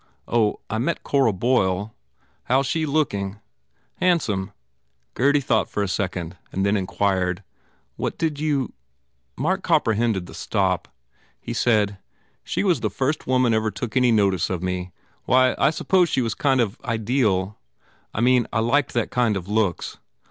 Oh, 0.27 0.61
I 0.67 0.79
met 0.79 1.03
Cora 1.03 1.31
Boyle." 1.31 1.93
"How 2.45 2.61
s 2.61 2.65
she 2.65 2.87
looking?" 2.87 3.37
"Handsome." 3.97 4.51
Gurdy 5.13 5.41
thought 5.41 5.69
for 5.69 5.83
a 5.83 5.87
second 5.87 6.37
and 6.51 6.65
then 6.65 6.75
inquired. 6.75 7.43
"What 7.97 8.17
did 8.17 8.39
you" 8.39 8.73
Mark 9.37 9.61
comprehended 9.61 10.25
the 10.25 10.33
stop. 10.33 10.87
He 11.39 11.53
said, 11.53 11.99
"She 12.43 12.63
was 12.63 12.79
the 12.79 12.89
first 12.89 13.27
woman 13.27 13.53
ever 13.53 13.69
took 13.69 13.95
any 13.95 14.11
notice 14.11 14.49
of 14.49 14.63
me. 14.63 14.91
Why, 15.25 15.53
I 15.59 15.69
suppose 15.69 16.09
she 16.09 16.23
was 16.23 16.33
a 16.33 16.37
kind 16.37 16.61
of 16.61 16.81
ideal. 16.83 17.59
I 18.11 18.21
mean, 18.21 18.47
I 18.51 18.59
liked 18.59 18.93
that 18.93 19.11
kind 19.11 19.37
of 19.37 19.47
looks. 19.47 19.99